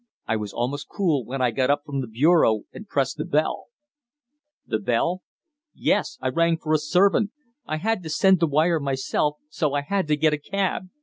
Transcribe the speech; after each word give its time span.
I 0.25 0.35
was 0.35 0.51
almost 0.51 0.87
cool 0.89 1.23
when 1.23 1.43
I 1.43 1.51
got 1.51 1.69
up 1.69 1.83
from 1.85 2.01
the 2.01 2.07
bureau 2.07 2.63
and 2.73 2.87
pressed 2.87 3.17
the 3.17 3.23
bell" 3.23 3.67
"The 4.65 4.79
bell?" 4.79 5.21
"Yes. 5.75 6.17
I 6.21 6.29
rang 6.29 6.57
for 6.57 6.73
a 6.73 6.79
servant. 6.79 7.29
I 7.67 7.77
had 7.77 8.01
to 8.01 8.09
send 8.09 8.39
the 8.39 8.47
wire 8.47 8.79
myself, 8.79 9.35
so 9.49 9.75
I 9.75 9.81
had 9.81 10.07
to 10.07 10.17
get 10.17 10.33
a 10.33 10.39
cab." 10.39 10.89